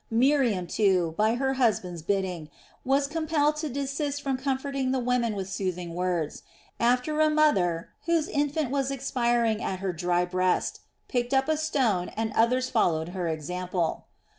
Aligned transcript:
Miriam, 0.09 0.65
too, 0.65 1.13
by 1.15 1.35
her 1.35 1.53
husband's 1.61 2.01
bidding, 2.01 2.49
was 2.83 3.05
compelled 3.05 3.55
to 3.57 3.69
desist 3.69 4.19
from 4.23 4.35
comforting 4.35 4.89
the 4.89 4.97
women 4.99 5.35
with 5.35 5.47
soothing 5.47 5.93
words, 5.93 6.41
after 6.79 7.19
a 7.21 7.29
mother 7.29 7.89
whose 8.07 8.27
infant 8.27 8.71
was 8.71 8.89
expiring 8.89 9.61
at 9.61 9.77
her 9.77 9.93
dry 9.93 10.25
breast, 10.25 10.79
picked 11.07 11.35
up 11.35 11.47
a 11.47 11.55
stone 11.55 12.09
and 12.17 12.33
others 12.33 12.67
followed 12.67 13.09
her 13.09 13.27
example. 13.27 14.05